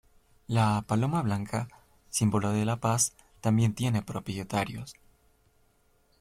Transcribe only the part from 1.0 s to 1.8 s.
Blanca”,